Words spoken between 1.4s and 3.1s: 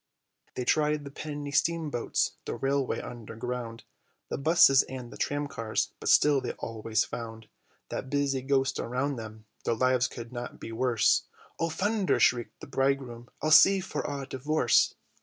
steam boats, the railway